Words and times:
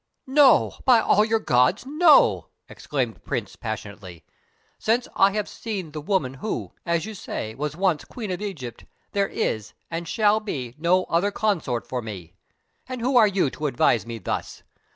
"No, 0.25 0.79
by 0.83 0.99
all 0.99 1.23
your 1.23 1.37
gods, 1.39 1.85
no!" 1.85 2.47
exclaimed 2.67 3.13
the 3.13 3.19
Prince 3.19 3.55
passionately. 3.55 4.25
"Since 4.79 5.07
I 5.15 5.33
have 5.33 5.47
seen 5.47 5.91
the 5.91 6.01
woman 6.01 6.33
who, 6.33 6.73
as 6.87 7.05
you 7.05 7.13
say, 7.13 7.53
was 7.53 7.75
once 7.77 8.03
Queen 8.03 8.31
of 8.31 8.41
Egypt, 8.41 8.85
there 9.11 9.27
is, 9.29 9.73
and 9.91 10.07
shall 10.07 10.39
be, 10.39 10.73
no 10.79 11.03
other 11.03 11.29
consort 11.29 11.85
for 11.85 12.01
me. 12.01 12.33
And 12.87 12.99
who 13.01 13.15
are 13.15 13.27
you 13.27 13.51
to 13.51 13.67
advise 13.67 14.07
me 14.07 14.17
thus? 14.17 14.63